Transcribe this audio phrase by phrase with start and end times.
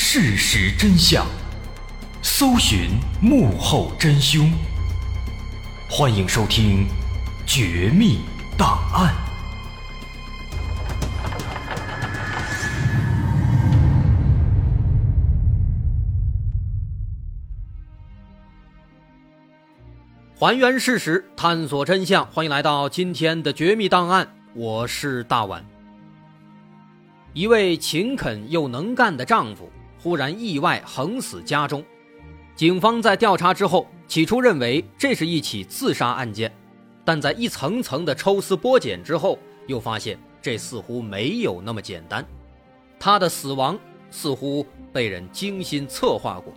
[0.00, 1.26] 事实真相，
[2.22, 4.50] 搜寻幕后真凶。
[5.90, 6.86] 欢迎收听
[7.44, 8.20] 《绝密
[8.56, 9.12] 档案》，
[20.38, 22.24] 还原事实，探索真相。
[22.28, 25.62] 欢迎来到今天的《绝密档案》，我是大碗。
[27.34, 29.70] 一位勤恳又能干的丈夫
[30.08, 31.84] 忽然意外横死家中，
[32.56, 36.50] 警方在调查之后，起初认为这是一起自杀案件，
[37.04, 42.24] 但在一层层的抽丝剥茧之后，又发现这似乎没有那么简单，
[42.98, 43.78] 他的死亡
[44.10, 46.54] 似乎被人精心策划过。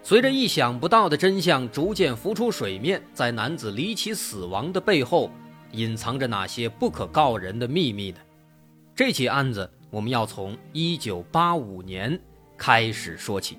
[0.00, 5.28] 随着意想不到的真相逐渐浮出水面，在男子离奇死亡的背后，
[5.72, 8.18] 隐藏着哪些不可告人的秘密呢？
[8.94, 12.18] 这起案子，我们要从一九八五年
[12.56, 13.58] 开始说起。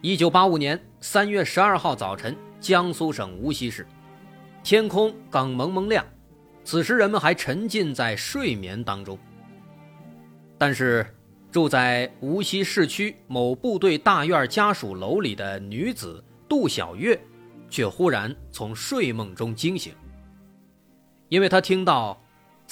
[0.00, 3.86] 一九八五年三月十二号早晨，江苏省无锡市，
[4.64, 6.02] 天空刚蒙蒙亮，
[6.64, 9.18] 此时人们还沉浸在睡眠当中。
[10.56, 11.06] 但是，
[11.50, 17.20] 住在无锡市区某部队大院家属楼里的女子杜小月，
[17.68, 19.92] 却忽然从睡梦中惊醒，
[21.28, 22.18] 因为她听到。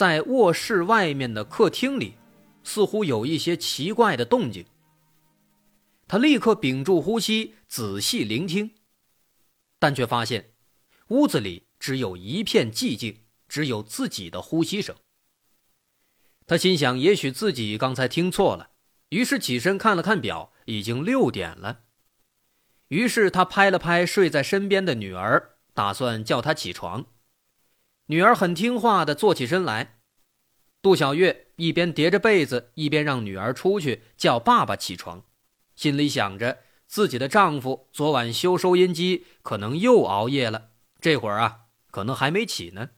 [0.00, 2.14] 在卧室外面的客厅里，
[2.64, 4.64] 似乎有一些奇怪的动静。
[6.08, 8.70] 他立刻屏住呼吸，仔细聆听，
[9.78, 10.54] 但却发现
[11.08, 14.96] 屋子里只有一片寂静，只有自己的呼吸声。
[16.46, 18.70] 他心想，也许自己刚才听错了，
[19.10, 21.80] 于是起身看了看表，已经六点了。
[22.88, 27.04] 于是他拍了拍睡在身边的女儿，打算叫她起床。
[28.10, 30.00] 女儿很听话的坐起身来，
[30.82, 35.22] 杜小月一边叠着被子，一边让女儿出去叫爸爸起床，
[35.76, 40.70] 心里想着自己的丈夫昨晚修收音机可能又熬夜了，
[41.00, 42.88] 这会儿啊可能还没起呢。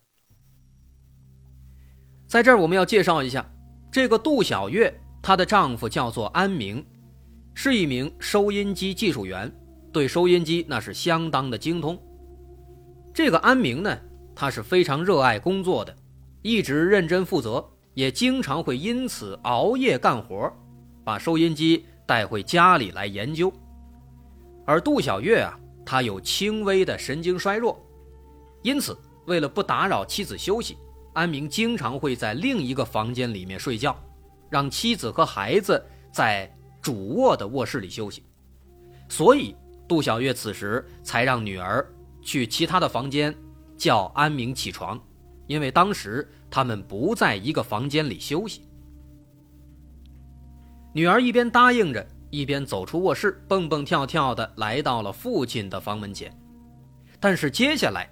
[2.27, 3.53] 在这儿我们要介绍一下，
[3.93, 6.83] 这个杜小月，她的丈夫叫做安明，
[7.53, 9.55] 是一名收音机技术员，
[9.93, 12.03] 对收音机那是相当的精通。
[13.13, 13.95] 这个安明呢。
[14.35, 15.95] 他是非常热爱工作的，
[16.43, 20.53] 一直认真负责，也经常会因此熬夜干活，
[21.05, 23.53] 把收音机带回家里来研究。
[24.65, 27.81] 而杜小月啊，她有轻微的神经衰弱，
[28.63, 30.77] 因此为了不打扰妻子休息，
[31.13, 33.97] 安明经常会在另一个房间里面睡觉，
[34.49, 38.25] 让妻子和孩子在主卧的卧室里休息。
[39.09, 39.55] 所以
[39.87, 41.87] 杜小月此时才让女儿
[42.23, 43.35] 去其他的房间。
[43.83, 44.97] 叫安明起床，
[45.49, 48.63] 因为当时他们不在一个房间里休息。
[50.93, 56.33] 女儿一边答应着，一边走出卧室，蹦蹦跳跳的来到了父亲的房门前。
[57.19, 58.09] 但是接下来，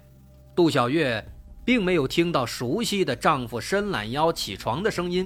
[0.53, 1.25] 杜小月
[1.63, 5.25] 并没有听到熟悉的丈夫伸懒腰起床的声音，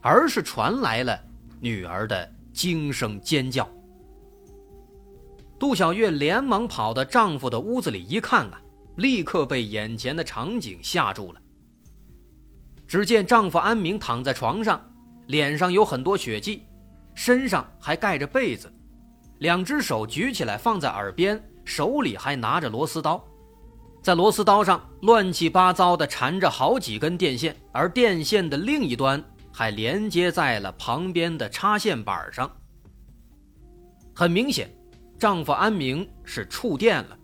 [0.00, 1.20] 而是传来了
[1.60, 3.68] 女儿的惊声尖叫。
[5.58, 8.62] 杜小月连忙跑到丈夫的屋子里一看啊。
[8.98, 11.40] 立刻被眼前的场景吓住了。
[12.86, 14.80] 只见丈夫安明躺在床上，
[15.26, 16.66] 脸上有很多血迹，
[17.14, 18.72] 身上还盖着被子，
[19.38, 23.24] 两只手举起来放在耳边，手里还拿着螺丝刀，
[24.02, 29.22] 在螺丝刀上乱七八糟的缠着好几根电线，而电线的另一端
[29.52, 32.50] 还连接在了旁边的插线板上。
[34.14, 34.68] 很明显，
[35.18, 37.17] 丈夫安明是触电了。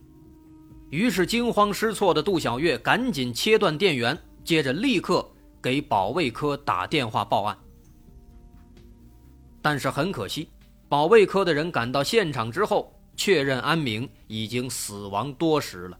[0.90, 5.28] 于是惊慌失措的杜小月赶紧切断电源，接着立刻
[5.60, 7.58] 给保卫科打电话报案。
[9.60, 10.48] 但是很可惜，
[10.88, 15.98] 保卫科的人赶到现场之后，确认安明已经死亡多时了，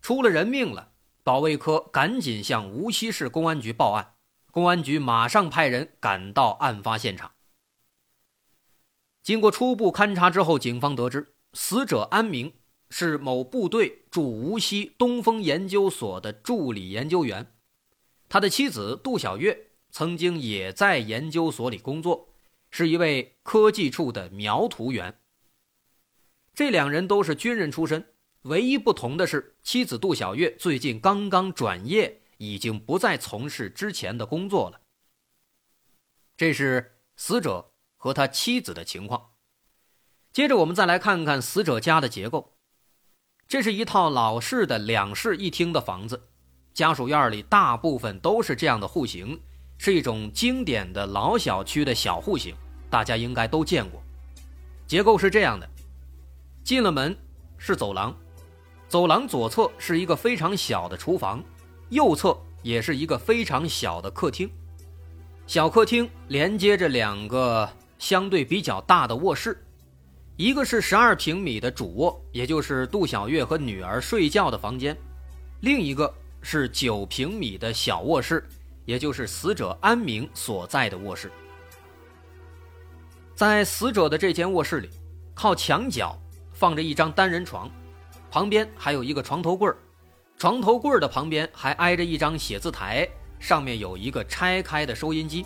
[0.00, 0.88] 出了人命了。
[1.22, 4.14] 保卫科赶紧向无锡市公安局报案，
[4.50, 7.30] 公安局马上派人赶到案发现场。
[9.22, 12.52] 经过初步勘查之后，警方得知死者安明。
[12.92, 17.54] 是某部队驻无锡东风研究所的助理研究员，
[18.28, 22.34] 他的妻子杜小月曾经也在研究所里工作，
[22.68, 25.20] 是一位科技处的描图员。
[26.52, 28.12] 这两人都是军人出身，
[28.42, 34.80] 唯一不同的是，妻子杜小月最近刚刚转业，已经不再从事之前的工作了。
[36.36, 39.29] 这是死者和他妻子的情况。
[40.32, 42.52] 接着，我们再来看看死者家的结构。
[43.48, 46.28] 这是一套老式的两室一厅的房子，
[46.72, 49.40] 家属院里大部分都是这样的户型，
[49.76, 52.54] 是一种经典的老小区的小户型，
[52.88, 54.00] 大家应该都见过。
[54.86, 55.68] 结构是这样的：
[56.62, 57.16] 进了门
[57.58, 58.16] 是走廊，
[58.86, 61.42] 走廊左侧是一个非常小的厨房，
[61.88, 64.48] 右侧也是一个非常小的客厅。
[65.48, 67.68] 小客厅连接着两个
[67.98, 69.60] 相对比较大的卧室，
[70.40, 74.94] 一个是十二平米的主卧，也就是杜小月和女儿睡觉的房间；
[75.60, 76.10] 另一个
[76.40, 78.42] 是九平米的小卧室。
[78.86, 81.30] 也就是死者安明所在的卧室，
[83.34, 84.88] 在死者的这间卧室里，
[85.34, 86.18] 靠墙角
[86.54, 87.70] 放着一张单人床，
[88.30, 89.70] 旁边还有一个床头柜
[90.38, 93.06] 床头柜的旁边还挨着一张写字台，
[93.38, 95.44] 上面有一个拆开的收音机，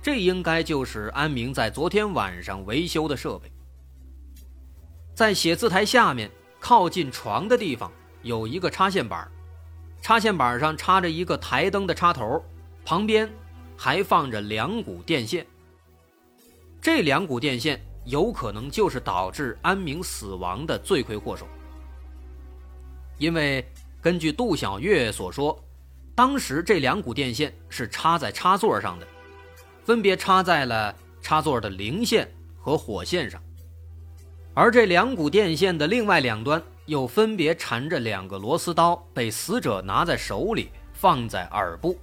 [0.00, 3.52] 这应该就是安明在昨天晚上维修的设备。
[5.14, 7.90] 在写字台下面靠近床的地方
[8.22, 9.30] 有一个插线板，
[10.00, 12.42] 插线板上插着一个台灯的插头。
[12.84, 13.30] 旁边
[13.76, 15.46] 还放着两股电线，
[16.80, 21.46] 这两股电线有可能就是导致安明死亡的罪魁祸首。
[23.18, 23.64] 因为
[24.00, 25.56] 根据杜小月所说，
[26.12, 29.06] 当时这两股电线是插在插座上的，
[29.84, 32.28] 分别插在了插座的零线
[32.58, 33.40] 和火线上，
[34.54, 41.98] 而这两股电线的另外两端又分别缠着两个螺丝刀，被死者拿在手里，放在耳部。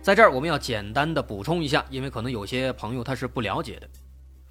[0.00, 3.86] 在这儿，我们要简单的补充一下，因为可能有些朋友他是不了解的。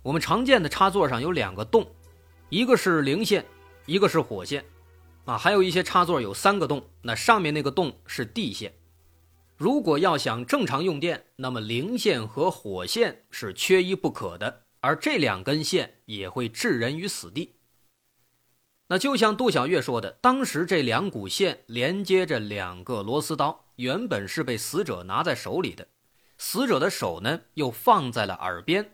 [0.04, 1.88] 我们常见的插座上有两个洞，
[2.50, 3.44] 一个是零线，
[3.88, 4.64] 一个是火线，
[5.26, 8.72] 啊，还有一些插座有三个洞，那上面那个洞是地线。
[9.58, 17.56] 如果要想正常用电，那么零线和火线是缺一不可的，而这两根线也会置人于死地。
[18.86, 23.66] 那就像杜小月说的，当时这两股线连接着两个螺丝刀。
[23.78, 25.88] 原本是被死者拿在手里的，
[26.38, 28.92] 死者的手呢又放在了耳边。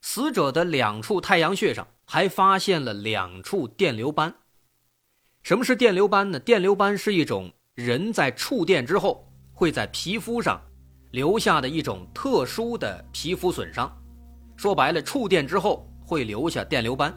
[0.00, 4.36] 死者的两处太阳穴上还发现了两处电流斑。
[5.42, 6.38] 什么是电流斑呢？
[6.38, 10.62] 电流斑是一种人在触电之后会在皮肤上
[11.10, 13.92] 留下的一种特殊的皮肤损伤。
[14.56, 17.16] 说白了，触电之后会留下电流斑。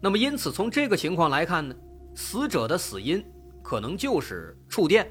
[0.00, 1.74] 那么因此从这个情况来看呢，
[2.14, 3.24] 死者的死因
[3.62, 5.10] 可能就是触电。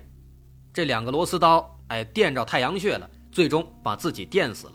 [0.71, 4.73] 这两个螺丝刀，哎，电着太阳穴了，最终把自己电死了。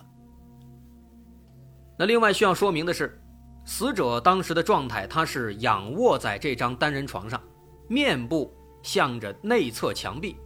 [1.96, 3.20] 那另外需要说明的是，
[3.64, 7.40] 死者当时的状态，他是仰卧在这张单人床上，
[7.88, 8.52] 面部
[8.82, 10.36] 向着内侧墙壁，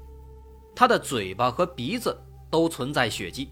[0.74, 2.14] 他的嘴巴和鼻子
[2.50, 3.50] 都存在血迹，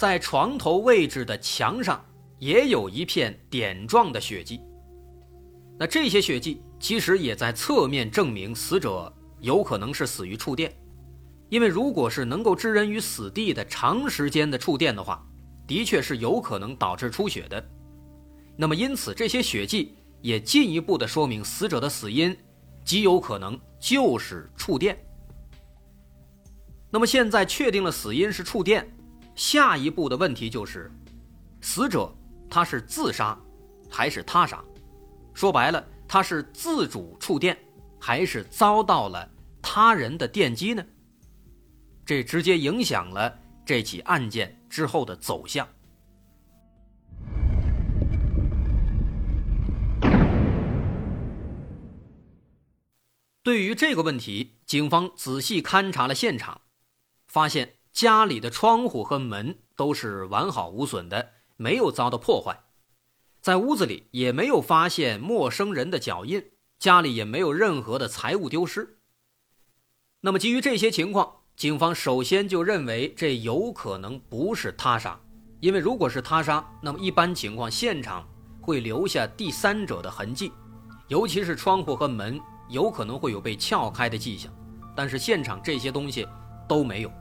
[0.00, 2.02] 在床头位置的墙上
[2.38, 4.58] 也有一片点状的血迹。
[5.78, 10.74] 那这些血迹其实也在侧面证明死者有可能是死于触电。
[11.50, 15.22] 因为如果是能够置人于死地的长时间的触电的话，
[15.66, 17.62] 的确是有可能导致出血的。
[18.56, 22.34] 那么因此这些血迹也进一步的说明死者的死因
[22.86, 24.98] 极有可能就是触电。
[26.90, 28.90] 那么现在确定了死因是触电，
[29.34, 30.90] 下一步的问题就是，
[31.60, 32.14] 死者
[32.48, 33.38] 他是自杀
[33.88, 34.62] 还是他杀？
[35.32, 37.56] 说白了，他是自主触电
[37.98, 39.30] 还是遭到了
[39.62, 40.84] 他人的电击呢？
[42.04, 45.66] 这直接影响了这起案件之后的走向。
[53.42, 56.60] 对于这个问题，警方仔细勘察了现场，
[57.26, 62.60] 发现家里的窗户和门都是完好无损的，没有遭到破坏，
[63.42, 66.42] 在屋子里也没有发现陌生人的脚印，
[66.78, 69.00] 家里也没有任何的财物丢失。
[70.22, 71.30] 那么，基于这些情况。
[71.54, 75.20] 警方首先就认为这有可能不是他杀，
[75.60, 78.26] 因为如果是他杀，那么一般情况现场
[78.62, 80.50] 会留下第三者的痕迹，
[81.08, 82.40] 尤其是窗户和门
[82.70, 84.50] 有可能会有被撬开的迹象，
[84.96, 86.26] 但是现场这些东西
[86.66, 87.12] 都没有。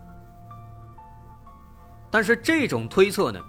[2.12, 3.40] 但是这种推测呢，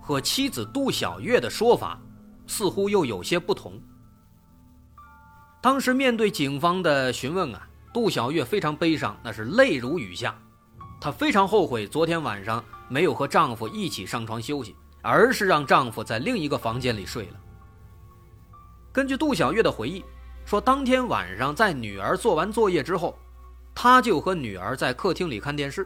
[0.00, 2.00] 和妻子杜小月的说法
[2.46, 3.80] 似乎又有些不同。
[5.60, 7.66] 当时面对警方的询问啊。
[7.92, 10.32] 杜小月非常悲伤，那是泪如雨下。
[11.00, 17.40] 她非常后悔昨天晚上没有和丈夫一起上床休息，而是让丈夫在另一个房间里睡了。
[18.92, 20.04] 根据杜小月的回忆，
[20.44, 23.18] 说当天晚上在女儿做完作业之后，
[23.74, 25.84] 她就和女儿在客厅里看电视，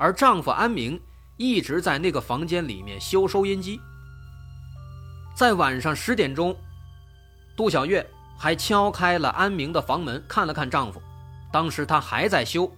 [0.00, 1.00] 而丈夫安明
[1.36, 3.80] 一直在那个房间里面修收音机。
[5.34, 6.56] 在晚上十点钟，
[7.56, 8.04] 杜小月
[8.38, 11.02] 还敲开了安明的房门，看了看丈夫。
[11.52, 12.70] 当时他还在修，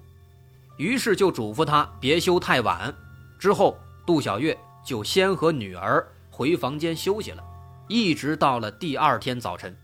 [0.77, 2.95] 于是就嘱咐他别修太晚。
[3.39, 7.43] 之后，杜小月就先和女儿回房间休息了，
[7.89, 9.77] 一直到了第二天早晨。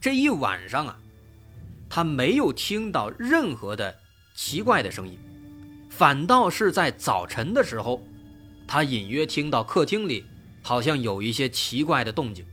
[0.00, 0.96] 这一晚上啊，
[1.88, 3.96] 他没有听到任何的
[4.34, 5.18] 奇怪的声音，
[5.96, 8.02] 反倒是在早晨的时候，
[8.66, 10.24] 他隐约听到客厅里
[10.60, 12.44] 好像有一些奇怪的动静。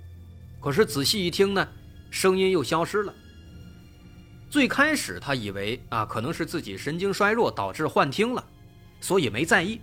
[0.60, 1.68] 可是仔细一听呢，
[2.12, 3.12] 声音又消失了。
[4.48, 8.46] 最开始他以为啊，可能是自己神经衰弱导致幻听了，
[9.00, 9.82] 所以没在意。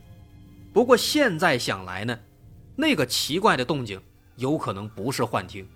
[0.72, 2.16] 不过现在想来呢，
[2.76, 4.00] 那个奇怪的动静
[4.36, 5.66] 有可能不是幻听。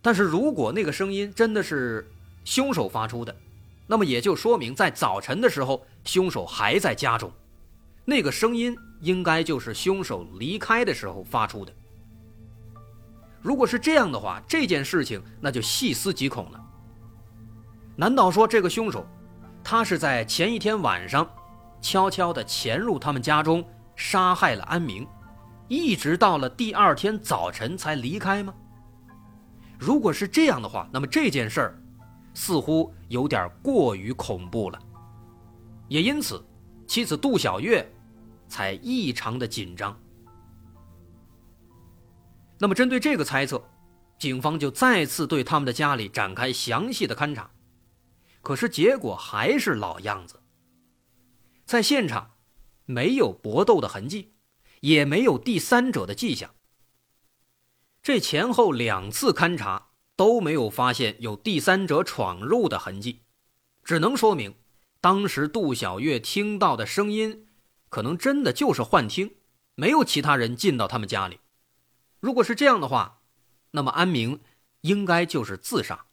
[0.00, 2.08] 但是如果那个声音真的是
[2.44, 3.34] 凶手发出的，
[3.90, 7.28] 那么也就说明在早晨的时候凶手还在家中，
[8.04, 11.72] 那个声音应该就是凶手离开的时候发出的。
[13.42, 16.64] 如果是这样的话，这件事情那就细思极恐了。
[17.96, 19.04] 难道说这个凶手，
[19.64, 21.28] 他是在前一天晚上，
[21.80, 23.64] 悄悄地潜入他们家中，
[23.96, 25.04] 杀害了安明，
[25.66, 28.54] 一直到了第二天早晨才离开吗？
[29.76, 31.79] 如果是这样的话，那么这件事儿，
[32.34, 34.78] 似乎有点过于恐怖了。
[35.88, 36.44] 也因此，
[36.86, 37.88] 妻子杜小月，
[38.48, 39.98] 才异常的紧张。
[42.58, 43.62] 那么，针对这个猜测，
[44.18, 47.50] 警方就再次对他们的家里展开详细的勘查，
[48.42, 50.40] 可是结果还是老样子。
[51.64, 52.32] 在现场，
[52.84, 54.34] 没有搏斗的痕迹，
[54.80, 56.54] 也没有第三者的迹象。
[58.02, 59.89] 这前后两次勘查
[60.20, 63.22] 都没有发现有第三者闯入的痕迹，
[63.82, 64.54] 只能说明
[65.00, 67.46] 当时杜小月听到的声音，
[67.88, 69.36] 可能真的就是幻听，
[69.76, 71.40] 没有其他人进到他们家里。
[72.20, 73.22] 如果是这样的话，
[73.70, 74.40] 那么安明
[74.82, 76.04] 应该就是自杀。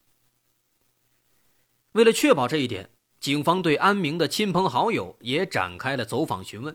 [1.91, 6.73] 为了确保这一点，警方对安明的亲朋好友也展开了走访询问。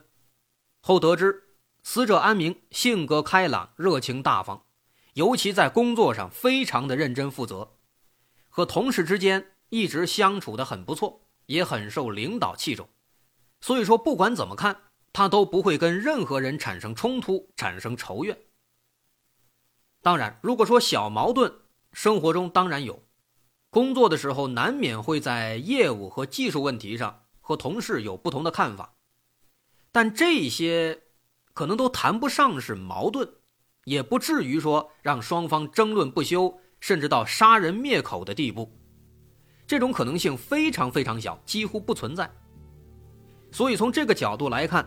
[0.83, 1.45] 后得知，
[1.83, 4.67] 死者安明性格开朗、热情大方，
[5.15, 7.77] 尤其在工作上非常的认真负责，
[8.49, 12.89] 和同事之间一直相处的很不错，也很受领导器重。
[13.61, 18.39] 所以说，不管怎么看，他都不会跟任何人产生冲突、产生仇怨。
[20.01, 21.61] 当然，如果说小矛盾，
[21.93, 23.07] 生活中当然有，
[23.71, 28.97] 工作的时候难免会在业务和技术问题上和同事有不同的看法，
[29.93, 31.03] 但这些
[31.53, 33.33] 可能都谈不上是矛盾，
[33.85, 38.71] 也不至于说让双方争论不休，甚至到杀人灭口的地步，
[39.67, 42.31] 这种可能性非常非常小，几乎不存在。
[43.51, 44.87] 所以从这个角度来看，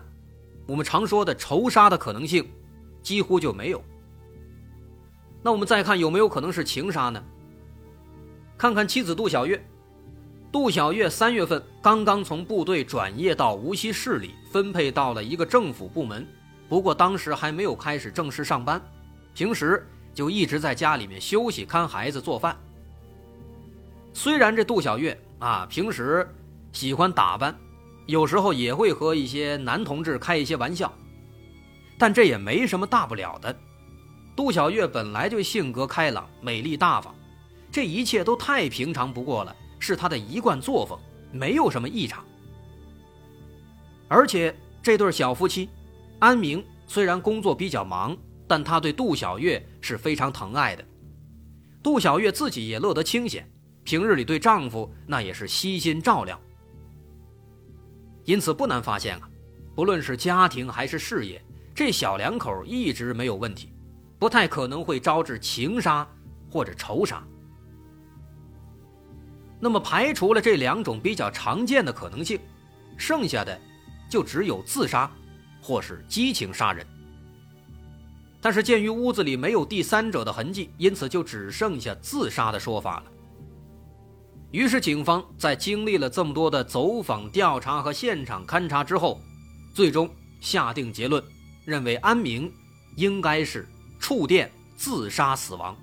[0.65, 2.49] 我们常说的仇杀的可能性
[3.01, 3.83] 几乎就没有。
[5.43, 7.23] 那我们再看有没有可能是情杀呢？
[8.57, 9.63] 看看妻子杜小月，
[10.51, 16.25] 杜小月三月份刚刚从部队转业到无锡市里，分配到了一个政府部门，
[16.67, 18.81] 不过当时还没有开始正式上班，
[19.34, 22.57] 平时就一直在家里面休息、看孩子、做饭。
[24.13, 26.27] 虽然这杜小月啊平时
[26.72, 27.55] 喜欢打扮，
[28.05, 30.91] 有时候也会和一些男同志开一些玩笑，
[32.00, 33.55] 但这也没什么大不了的。
[34.36, 37.13] 杜小月本来就性格开朗、美丽大方，
[37.72, 40.98] 这一切都太平常不过了，是她的一贯作风，
[41.31, 42.24] 没有什么异常。
[44.07, 45.69] 而且这对小夫妻，
[46.25, 48.17] 安明虽然工作比较忙，
[48.48, 50.84] 但他对杜小月是非常疼爱的。
[51.84, 53.48] 杜小月自己也乐得清闲，
[53.84, 56.41] 平日里对丈夫那也是悉心照料。
[58.24, 59.29] 因此不难发现啊，
[59.75, 61.39] 不论是家庭还是事业，
[61.75, 63.72] 这小两口一直没有问题。
[64.17, 66.08] 不太可能会招致情杀
[66.50, 67.24] 或者仇杀。
[69.60, 72.39] 那么排除了这两种比较常见的可能性，
[72.98, 73.62] 剩下的
[74.10, 75.12] 就只有自杀
[75.65, 76.86] 或是激情杀人。
[78.39, 83.05] 但是鉴于屋子里没有第三者的痕迹，因此就只剩下自杀的说法了。
[84.51, 89.19] 于是警方在经历了这么多的走访调查和现场勘查之后，
[89.74, 90.07] 最终
[90.39, 91.24] 下定结论，
[91.65, 92.51] 认为安明
[92.95, 93.67] 应该是。
[93.98, 95.75] 触电自杀死亡，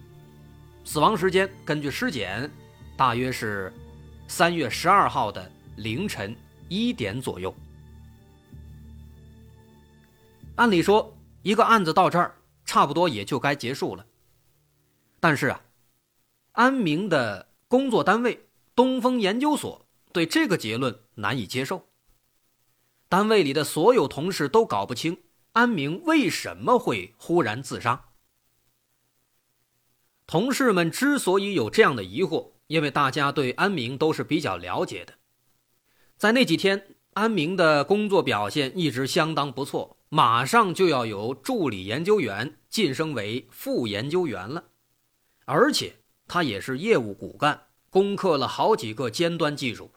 [0.85, 2.49] 死亡时间根据尸检，
[2.97, 3.73] 大约是
[4.29, 6.37] 三月十二号的凌晨
[6.69, 7.53] 一点左右。
[10.57, 14.07] 按理说，一个案子到这儿差不多也就该结束了。
[15.19, 15.63] 但是啊，
[16.53, 21.89] 安明的工作单位东风研究所对这个结论难以接受。
[23.09, 28.09] 单位里的所有同事都搞不清安明为什么会忽然自杀。
[30.27, 35.15] 同事们之所以有这样的疑惑，因为大家对安明都是比较了解的。
[36.17, 44.63] 在那几天，安明的工作表现一直相当不错，马上就要由助理研究员晋升为副研究员了，
[45.47, 45.95] 而且
[46.29, 49.91] 他也是业务骨干，攻克了好几个尖端技术，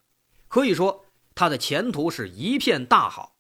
[0.48, 1.04] 可以说
[1.36, 3.36] 他的前途是一片大好。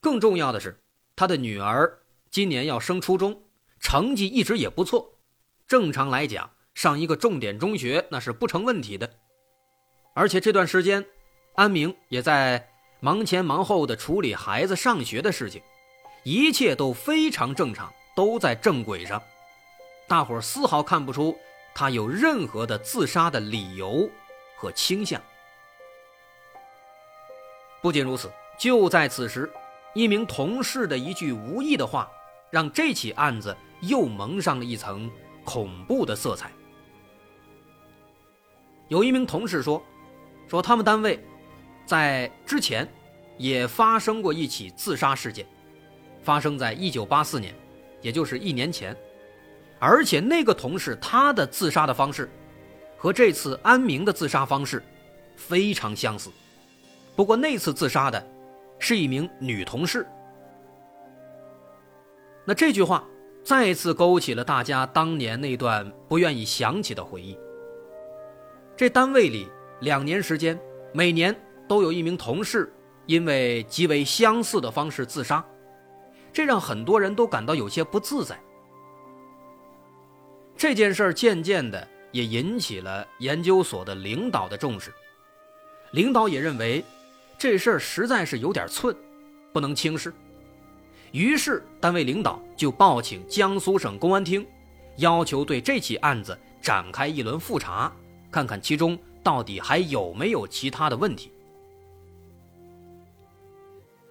[0.00, 0.80] 更重要的是，
[1.14, 1.98] 他的女儿
[2.30, 3.42] 今年要升初中，
[3.78, 5.18] 成绩一直也不错。
[5.66, 9.18] 正常来讲，上一个重点中学那是不成问题的。
[10.14, 11.04] 而且这段时间，
[11.56, 12.70] 安明也在
[13.04, 15.60] 忙前忙后的处理孩子上学的事情，
[16.22, 19.22] 一切都非常正常，都在正轨上。
[20.08, 21.36] 大伙儿丝毫看不出
[21.74, 24.08] 他有任何的自杀的理由
[24.56, 25.20] 和倾向。
[27.82, 29.52] 不仅如此，就在此时。
[29.92, 32.10] 一名同事的一句无意的话，
[32.50, 35.10] 让这起案子又蒙上了一层
[35.44, 36.50] 恐怖的色彩。
[38.88, 39.80] 有一名同事说
[40.48, 41.22] ：“说他们单位
[41.86, 42.88] 在之前
[43.36, 45.46] 也发生过一起自杀事件，
[46.22, 47.54] 发生在一九八四年，
[48.00, 48.96] 也就是一年前。
[49.78, 52.30] 而且那个同事他的自杀的方式
[52.96, 54.82] 和这次安明的自杀方式
[55.36, 56.30] 非常相似。
[57.14, 58.24] 不过那次自杀的。”
[58.80, 60.04] 是一名女同事。
[62.44, 63.02] 那这句话
[63.42, 67.38] 再次勾起了大家当年那段不愿意想起的回忆。
[68.76, 69.48] 这单位里
[69.80, 70.58] 两年时间，
[70.92, 71.34] 每年
[71.74, 72.72] 都有一名同事
[73.06, 75.44] 因为极为相似的方式自杀，
[76.32, 78.38] 这让很多人都感到有些不自在。
[80.56, 84.94] 这件事儿渐渐的也引起了研究所的领导的重视，
[85.90, 86.84] 领导也认为。
[87.36, 88.96] 这事儿实在是有点寸，
[89.52, 90.14] 不能轻视。
[91.10, 94.46] 于是，单位领导就报请江苏省公安厅，
[94.98, 97.92] 要求对这起案子展开一轮复查，
[98.30, 101.32] 看看其中到底还有没有其他的问题。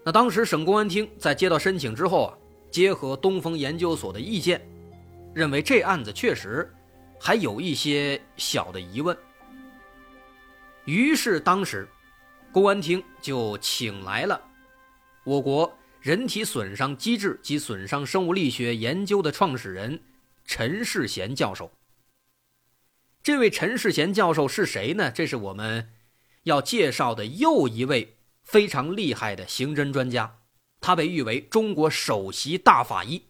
[0.06, 2.38] 那当时省公安厅在接到申请之后啊，
[2.70, 4.62] 结合东风研究所的意见，
[5.34, 6.72] 认为这案子确实
[7.20, 9.18] 还有一些小的疑问。
[10.86, 11.88] 于是当时。
[12.52, 14.40] 公安厅就请来了
[15.24, 20.00] 我国人体损伤机制及损伤生物力学研究的创始人
[20.46, 21.72] 陈世贤教授。
[23.24, 25.10] 这位陈世贤教授是谁呢？
[25.10, 25.90] 这是我们
[26.44, 30.40] 要介绍的又一位非常厉害的刑侦专家，
[30.80, 33.24] 他被誉为中国首席大法医。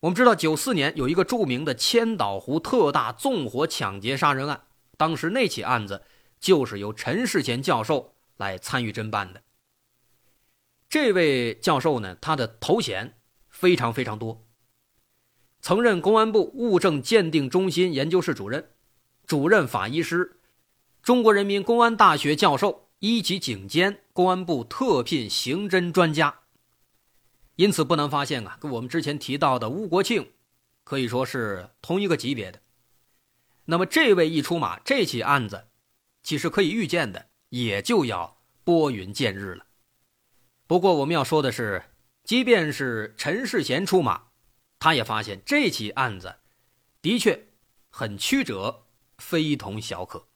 [0.00, 4.66] 我们知道，九四年有一个著名的千岛湖特大纵火抢劫杀人案，
[4.96, 6.02] 当时那起案子。
[6.38, 9.42] 就是由陈世贤教授来参与侦办的。
[10.86, 14.46] 这位教授呢，他的头衔非常非常多。
[15.62, 18.68] 曾任公安部物证鉴定中心研究室主任、
[19.26, 20.40] 主任法医师、
[21.02, 26.40] 中国人民公安大学教授、一级警监、公安部特聘刑侦专家。
[27.56, 30.32] 因此，不难发现啊，跟我们之前提到的吴国庆
[30.84, 32.60] 可以说是同一个级别的。
[33.66, 35.68] 那么，这位一出马，这起案子。
[36.22, 39.66] 其实可以预见的，也就要拨云见日了。
[40.66, 41.84] 不过我们要说的是，
[42.24, 44.28] 即便是陈世贤出马，
[44.78, 46.36] 他也发现这起案子
[47.00, 47.46] 的确
[47.90, 48.86] 很曲折，
[49.18, 50.26] 非同小可。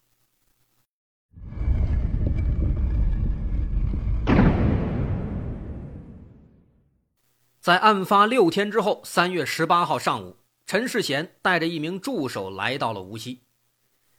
[7.61, 13.43] 在案发六天之后，三月十八号上午，陈世贤带着一名助手来到了无锡。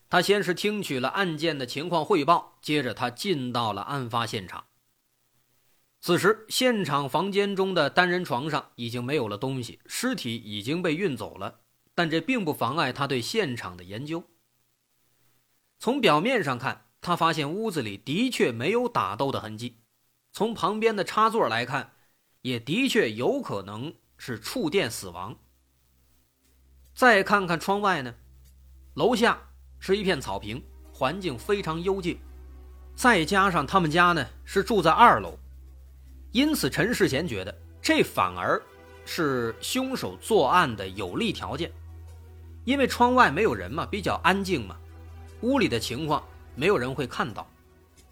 [0.08, 4.66] 他先是听取了案件的情况汇报，接着他进到了案发现场。
[6.02, 11.62] 此时，现场房间中的单人床上已经没有了东西，尸体已经被运走了，
[11.96, 14.24] 但这并不妨碍他对现场的研究。
[15.80, 19.78] 从表面上看，他发现屋子里的确没有打斗的痕迹；
[20.32, 21.94] 从旁边的插座来看，
[22.42, 25.38] 也的确有可能是触电死亡。
[26.94, 28.14] 再看看窗外呢，
[28.96, 29.38] 楼下。
[29.84, 32.16] 是一片草坪，环境非常幽静，
[32.94, 35.36] 再加上他们家呢是住在二楼，
[36.32, 37.52] 因此陈世贤觉得
[37.82, 38.62] 这反而
[39.04, 41.72] 是凶手作案的有利条件，
[42.64, 44.78] 因为窗外没有人嘛，比较安静嘛，
[45.42, 46.24] 屋里的情况
[46.54, 47.50] 没有人会看到。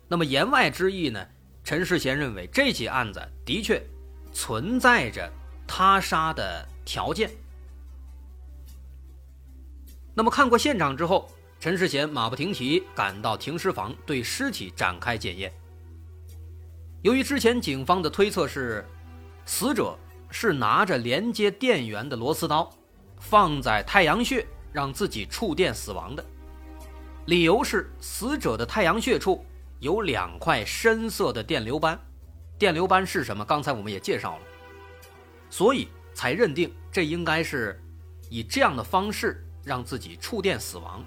[0.08, 1.24] 那么言外之意呢，
[1.64, 3.80] 陈世贤认为这起案子的确
[4.32, 5.32] 存在着
[5.68, 7.30] 他杀的条件。
[10.14, 11.30] 那么看过现场之后。
[11.62, 15.52] 陈世贤马不停蹄赶到停尸房，对尸体展开检验。
[17.02, 18.86] 由于之前警方的推测是，
[19.46, 19.98] 死者
[20.32, 22.72] 是拿着连接电源的螺丝刀，
[23.20, 26.26] 放在太阳穴让自己触电死亡的。
[27.26, 29.46] 理由是死者的太阳穴处
[29.82, 32.00] 有两块深色的电流斑，
[32.60, 33.44] 电流斑是什么？
[33.46, 34.44] 刚才我们也介绍了，
[35.50, 37.82] 所以才认定这应该是
[38.30, 41.02] 以这样的方式让自己触电死亡。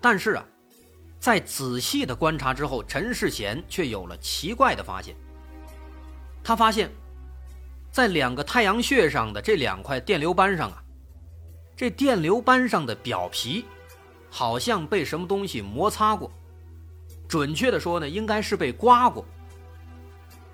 [0.00, 0.44] 但是啊，
[1.20, 5.14] 在仔细的观察之后，陈世贤却有了奇怪的发现。
[6.42, 6.90] 他发现，
[7.92, 10.82] 在两个太阳穴上的这两块电流斑上啊，
[11.76, 13.64] 这电流斑上的表皮
[14.28, 16.32] 好像被什么东西摩擦过，
[17.28, 19.24] 准确的说呢，应该是被刮过。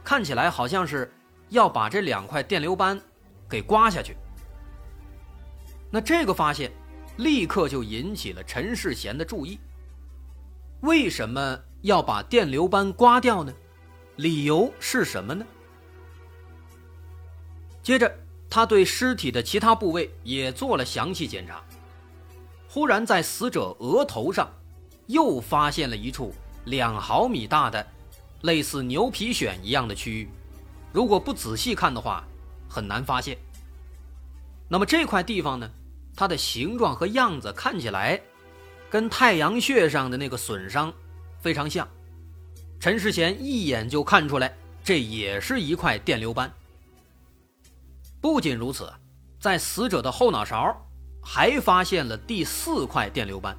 [0.04, 1.12] 看起来好像是
[1.48, 3.00] 要把这两块电流斑
[3.48, 4.16] 给刮下去。
[5.90, 6.72] 那这个发现
[7.18, 9.58] 立刻就引起了陈世贤的注意。
[10.80, 13.52] 为什么要把电流斑刮掉呢？
[14.16, 15.44] 理由是什么呢？
[17.82, 18.12] 接着，
[18.50, 21.62] 他对尸体的其他部位也做了详细检查。
[22.68, 24.50] 忽然，在死者额头上，
[25.06, 26.34] 又发现了一处
[26.64, 27.86] 两毫米大的、
[28.42, 30.28] 类似牛皮癣一样的区域。
[30.92, 32.24] 如果不仔细看的话，
[32.68, 33.37] 很难发现。
[34.68, 35.70] 那么这块地方呢？
[36.14, 38.20] 它的形状和样子看起来，
[38.90, 40.92] 跟太阳穴上的那个损伤
[41.40, 41.88] 非常像。
[42.78, 46.52] 陈世贤一眼就看出来，这也是一块电流斑。
[48.20, 48.92] 不仅如此，
[49.40, 50.76] 在死者的后脑勺
[51.22, 53.57] 还发现了第四块电流斑。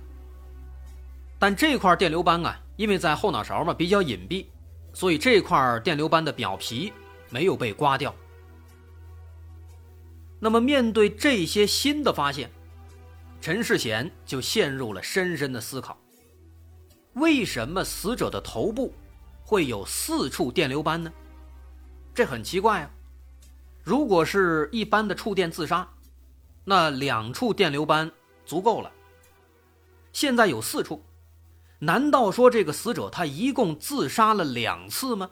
[1.40, 4.46] 但这块电流斑啊，因为在后脑勺嘛比较隐蔽，
[4.94, 6.94] 所以这块电流斑的表皮
[7.30, 8.14] 没有被刮掉。
[10.40, 12.52] 那么，面对这些新的发现，
[13.42, 15.98] 陈世贤就陷入了深深的思考：
[17.14, 18.94] 为什么死者的头部
[19.44, 21.12] 会有四处电流斑呢？
[22.14, 22.92] 这很奇怪啊。
[23.84, 25.88] 如果是一般的触电自杀，
[26.64, 28.12] 那两处电流斑
[28.46, 28.92] 足够了。
[30.12, 31.04] 现在有四处，
[31.86, 35.32] 难道说这个死者他一共自杀了两次吗？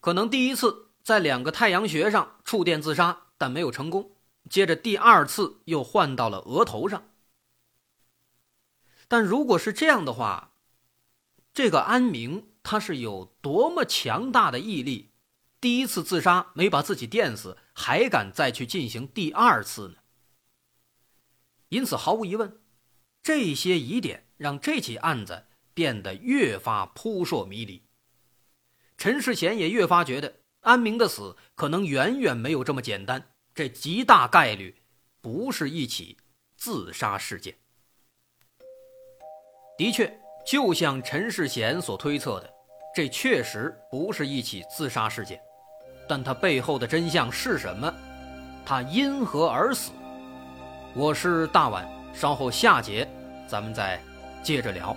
[0.00, 4.12] 可能第一次在两个太阳穴上触电自杀，但没有成功。
[4.48, 7.10] 接着第二次又换到了额头上。
[9.06, 10.52] 但如果是这样的话，
[11.52, 15.10] 这个安明他是有多么强大的毅力？
[15.60, 19.96] 第一次自杀没把自己电死，还敢再去进行第二次呢？
[21.68, 22.60] 因此，毫无疑问，
[23.22, 27.82] 这些疑点让这起案子变得越发扑朔迷离。
[28.96, 34.74] 陈世贤也越发觉得安明的死可能远远没有这么简单，这极大概率
[35.20, 36.16] 不是一起
[36.56, 37.54] 自杀事件。
[39.76, 42.50] 的确，就像陈世贤所推测的，
[42.94, 45.40] 这确实不是一起自杀事件。
[46.08, 47.92] 但他背后的真相是什么？
[48.66, 49.92] 他因何而死？
[50.94, 53.08] 我是大碗，稍后下节
[53.46, 54.02] 咱们再
[54.42, 54.96] 接着聊。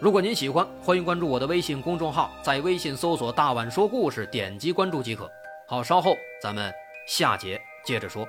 [0.00, 5.30] 如果您喜欢，欢迎关注我的微信公众号，在微信搜索“大碗说故事”，点击关注即可。
[5.66, 6.72] 好，稍后咱们
[7.06, 8.26] 下节接着说。